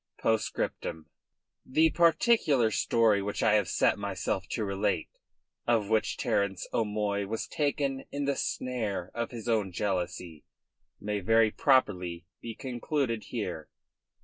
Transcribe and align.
POSTSCRIPTUM 0.17 1.05
The 1.63 1.91
particular 1.91 2.71
story 2.71 3.21
which 3.21 3.43
I 3.43 3.53
have 3.53 3.67
set 3.69 3.99
myself 3.99 4.47
to 4.47 4.65
relate, 4.65 5.09
of 5.67 5.89
how 5.89 5.99
Sir 6.01 6.15
Terence 6.17 6.67
O'Moy 6.73 7.27
was 7.27 7.45
taken 7.45 8.05
in 8.11 8.25
the 8.25 8.35
snare 8.35 9.11
of 9.13 9.29
his 9.29 9.47
own 9.47 9.71
jealousy, 9.71 10.43
may 10.99 11.19
very 11.19 11.51
properly 11.51 12.25
be 12.41 12.55
concluded 12.55 13.25
here. 13.25 13.69